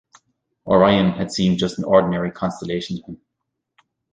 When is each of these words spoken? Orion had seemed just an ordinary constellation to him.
Orion 0.65 1.11
had 1.11 1.31
seemed 1.31 1.59
just 1.59 1.77
an 1.77 1.83
ordinary 1.83 2.31
constellation 2.31 2.97
to 2.97 3.03
him. 3.03 3.21